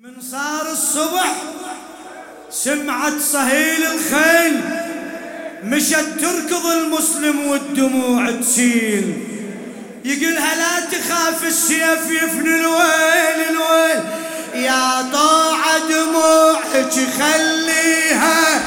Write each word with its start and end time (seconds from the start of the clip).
من 0.00 0.20
صار 0.20 0.72
الصبح 0.72 1.34
سمعت 2.50 3.20
صهيل 3.32 3.82
الخيل 3.82 4.60
مشت 5.64 6.06
تركض 6.20 6.66
المسلم 6.66 7.46
والدموع 7.46 8.30
تسيل 8.30 9.14
يقولها 10.04 10.54
لا 10.54 10.86
تخاف 10.86 11.44
السيف 11.44 12.10
يفني 12.10 12.54
الويل 12.60 13.38
الويل. 13.50 14.04
يا 14.54 15.10
طاعة 15.12 15.78
دموعك 15.88 16.92
خليها. 17.18 18.64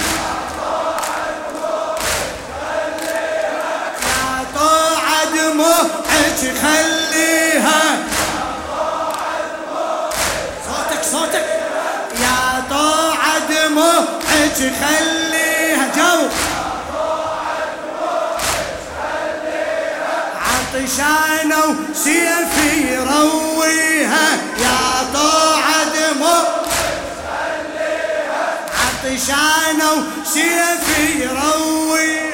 يا 4.02 4.46
طاعة 4.56 5.26
دموعك 5.36 6.40
خليها. 6.62 6.89
صوتك. 11.12 11.46
يا 12.22 12.64
طاعة 12.70 13.40
دموعك 13.50 14.54
خليها 14.82 15.88
جو. 15.96 16.28
عطشانة 20.50 21.76
وسيفي 21.92 22.94
يرويها 22.94 24.28
يا 24.58 25.08
طاعة 25.14 25.84
دموعك 25.84 26.48
عطشانة 28.80 29.92
وسيفي 30.22 31.24
يرويها 31.24 32.30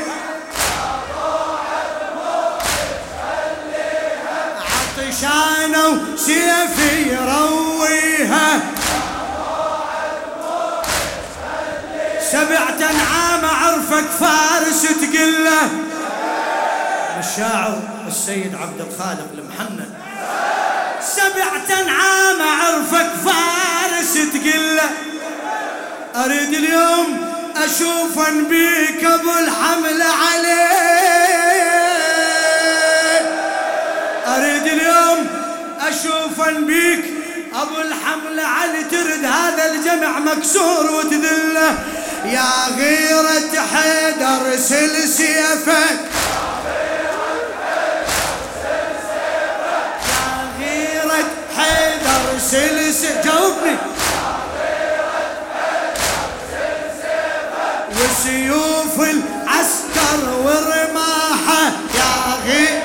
عطشانة 4.97 5.87
وسيفي 6.13 7.11
سبعة 12.31 12.77
أنعام 12.91 13.45
عرفك 13.45 14.05
فارس 14.19 14.81
تقله. 14.81 15.69
الشاعر 17.19 17.79
السيد 18.07 18.55
عبد 18.61 18.81
الخالق 18.81 19.27
المحنن. 19.33 19.89
سبعة 21.01 21.81
أنعام 21.81 22.41
عرفك 22.41 23.09
فارس 23.25 24.13
تقله. 24.13 24.89
أريد 26.15 26.53
اليوم 26.53 27.31
أشوفا 27.57 28.29
بيك 28.49 29.03
أبو 29.03 29.31
الحمل 29.31 30.01
عليه. 30.01 30.75
أريد 34.27 34.67
اليوم 34.67 35.27
أشوفا 35.79 36.51
بيك 36.51 37.05
أبو 37.53 37.81
الحمل 37.81 38.39
علي. 38.39 38.83
ترد 38.83 39.25
هذا 39.25 39.71
الجمع 39.71 40.19
مكسور 40.19 40.91
وتذله. 40.91 41.77
يا 42.25 42.75
غيرة 42.77 43.65
حيدر 43.73 44.57
سل 44.57 45.09
سيفك 45.09 45.99
يا 50.09 50.49
غيرة 50.59 51.23
حيدر 51.57 52.39
جاوبني 53.25 53.77
وسيوف 57.91 58.99
العسكر 58.99 60.29
ورماحه 60.43 61.71
يا 61.95 62.35
غيرة 62.45 62.81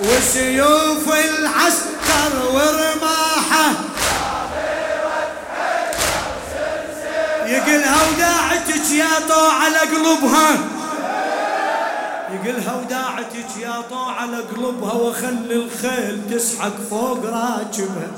وسيوف 0.00 1.08
العسكر 1.08 2.46
ورماحه 2.52 3.72
يقلها 7.50 7.96
وداعتك 8.08 8.90
يا 8.90 9.28
طوع 9.28 9.52
على 9.52 9.78
قلوبها 9.78 10.58
يقلها 12.32 12.74
وداعتك 12.74 13.56
يا 13.60 13.80
طوع 13.90 14.20
على 14.20 14.36
قلوبها 14.36 14.92
وخلي 14.92 15.54
الخيل 15.54 16.20
تسحق 16.30 16.72
فوق 16.90 17.24
راكبها. 17.24 18.10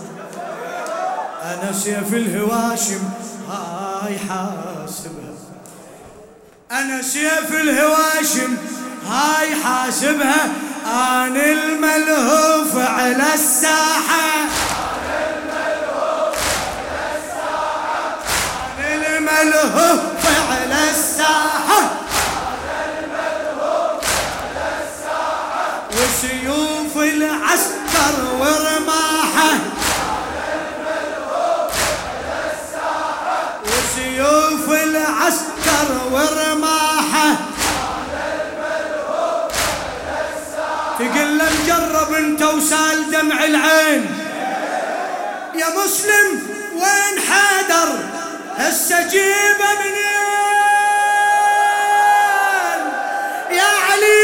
أنا 1.42 1.72
سيف 1.72 2.14
الهواشم 2.14 3.02
هاي 3.50 4.18
حاسبها. 4.18 5.34
أنا 6.70 7.02
سيف 7.02 7.52
الهواشم 7.52 8.56
هاي 9.08 9.54
حاسبها. 9.64 10.48
أنا 10.86 11.52
الملهوف 11.52 12.76
على 12.76 13.34
الساحة. 13.34 14.41
الملهوف 19.42 20.00
على 20.50 20.91
الساحة. 20.91 21.80
وسيوف 25.91 26.97
العسكر 26.97 28.14
ورماحه 28.41 29.54
وسيوف 33.64 34.69
العسكر 34.70 35.88
ورماحه 36.12 37.36
تقول 40.98 41.38
له 41.38 41.48
مجرب 41.64 42.14
انت 42.14 42.42
وسال 42.42 43.10
دمع 43.10 43.44
العين. 43.44 44.06
يا 45.54 45.66
مسلم 45.84 46.42
وين 46.75 47.22
حيدر 47.28 48.11
هسه 48.58 49.08
جيبه 49.08 49.70
منين 49.80 50.02
يا 53.50 53.70
علي. 53.88 54.22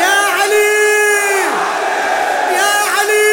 يا 0.00 0.16
علي. 0.36 0.72
يا 2.56 2.72
علي. 2.96 3.30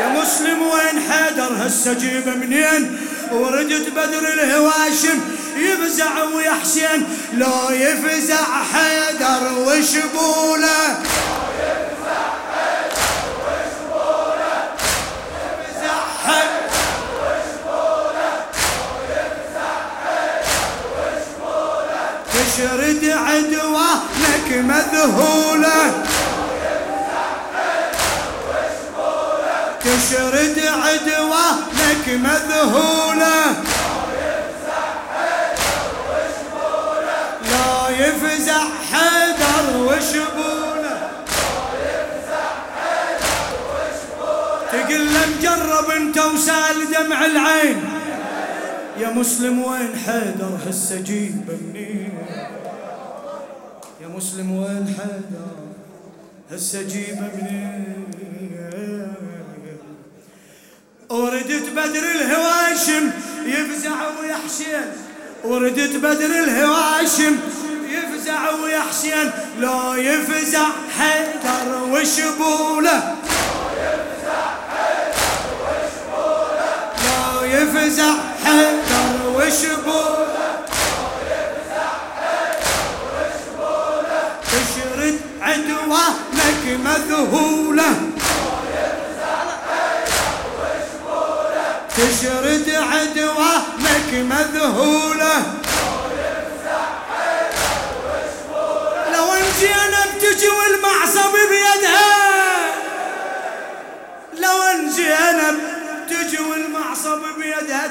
يا 0.00 0.08
مسلم 0.08 0.62
وين 0.62 1.10
حيدر 1.10 1.66
هسه 1.66 1.92
جيبه 1.92 2.34
منين 2.34 3.00
وردت 3.32 3.88
بدر 3.88 4.32
الهواشم. 4.32 5.20
يفزع 5.56 6.22
ويا 6.22 6.52
حسين. 6.62 7.08
لو 7.32 7.70
يفزع 7.70 8.44
حيدر 8.72 9.52
وشبوله 9.58 11.02
تشرد 22.32 23.04
عدوانك 23.04 24.48
مذهوله. 24.52 26.04
تشرد 29.84 30.58
عدوانك 30.58 32.06
مذهوله. 32.08 33.44
لا 37.50 37.88
يفزع 37.98 38.62
حيدر 38.92 39.64
وشبوله. 39.76 40.98
تقول 44.72 45.14
له 45.14 45.26
مجرب 45.26 45.90
انت 45.90 46.18
وسال 46.18 46.90
دمع 46.92 47.24
العين. 47.24 48.01
يا 49.02 49.10
مسلم 49.10 49.62
وين 49.62 49.96
حيدر 50.06 50.58
هسه 50.68 51.00
جيبه 51.00 51.56
منين 51.74 52.12
يا 54.00 54.08
مسلم 54.16 54.52
وين 54.52 54.94
حيدر 54.98 55.56
هسه 56.50 56.82
جيبه 56.82 57.30
منين 57.42 57.82
وردت 61.10 61.68
بدر 61.76 62.04
الهواشم 62.14 63.10
يفزع 63.46 64.08
ويا 64.20 64.36
حسين 64.46 64.86
وردت 65.44 65.96
بدر 65.96 66.26
الهواشم 66.44 67.36
يفزع 67.88 68.50
ويا 68.50 68.80
حسين 68.80 69.30
لو 69.58 69.94
يفزع 69.94 70.66
حيدر 70.98 71.82
وشبوله. 71.90 73.16
لو 77.04 77.44
يفزع 77.44 78.14
حيدر 78.44 78.81
وشبوله 79.52 80.64
تشرد 84.52 85.18
عدوانك 85.42 86.64
مذهوله 86.84 87.94
تشرد 91.96 92.68
عدوانك 92.92 94.10
مذهوله 94.12 95.42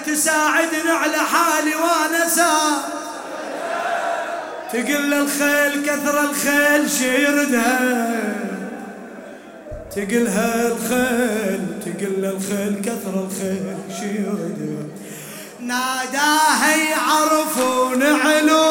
تساعدني 0.06 0.92
على 0.92 1.18
حالي 1.18 1.75
وأنا 1.75 2.27
سار 2.27 2.81
تقل 4.74 5.13
الخيل 5.13 5.86
كثر 5.86 6.24
الخيل 6.24 6.89
شيردها 6.92 8.09
تقلها 9.95 10.68
الخيل 10.68 11.62
تقل 11.86 12.25
الخيل 12.25 12.81
كثر 12.86 13.27
الخيل 13.27 13.77
شيردها 14.00 14.83
ناداها 15.59 16.75
يعرفون 16.75 18.04
علومي 18.04 18.70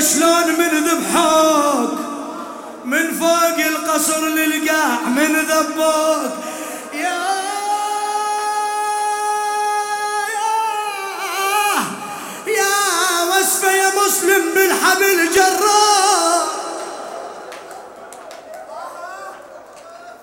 شلون 0.00 0.46
من 0.58 0.84
ذبحوك؟ 0.88 1.98
من 2.84 3.12
فوق 3.20 3.58
القصر 3.66 4.26
للقاع 4.26 5.00
من 5.06 5.36
ذبوك. 5.36 6.32
يا 6.94 7.22
يا 12.46 13.22
وصفة 13.30 13.70
يا 13.72 13.88
مسلم 14.06 14.42
بالحبل 14.54 15.30
جراك 15.34 16.48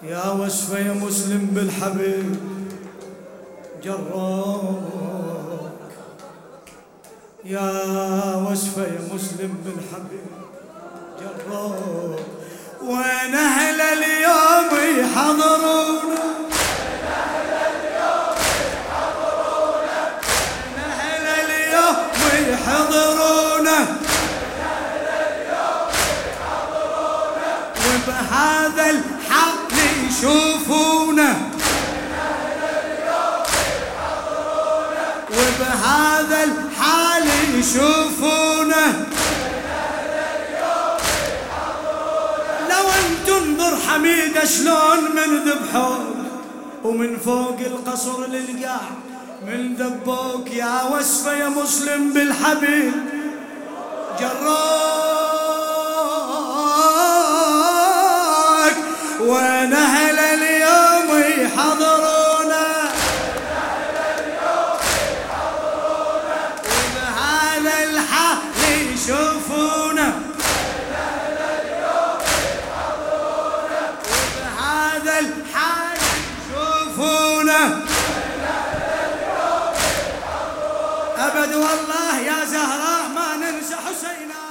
يا 0.04 0.30
وصفة 0.32 0.78
يا 0.78 0.94
مسلم 0.94 1.48
بالحبل 1.52 2.36
جراك 3.84 5.09
يا 7.46 8.36
وصفة 8.52 8.82
يا 8.82 9.14
مسلم 9.14 9.58
بالحبيب. 9.66 10.26
جرب. 11.20 12.20
وين 12.82 13.36
أهل 13.36 13.82
اليوم 13.82 15.00
يحضرونا 15.00 16.20
يحضرونا 22.50 23.86
وبهذا 27.86 28.90
الحق 28.90 29.74
يشوفونا 30.08 30.59
وبهذا 36.00 36.44
الحال 36.44 37.24
يشوفونه. 37.60 39.06
لو 42.70 42.86
ان 43.00 43.26
تنظر 43.28 43.78
حميدة 43.88 44.46
شلون 44.46 45.00
من 45.16 45.38
ذبحوك؟ 45.46 46.16
ومن 46.84 47.18
فوق 47.18 47.58
القصر 47.60 48.28
للقاع 48.28 48.82
من 49.48 49.76
ذبوك 49.76 50.52
يا 50.52 50.84
وصفة 50.84 51.34
يا 51.34 51.50
مسلم 51.50 52.14
بالحبيب. 52.14 52.94
جراك 54.20 55.09
أبد 81.20 81.56
والله 81.56 82.20
يا 82.20 82.46
زهراء 82.46 83.08
ما 83.16 83.36
ننسى 83.36 83.76
حسينا. 83.76 84.49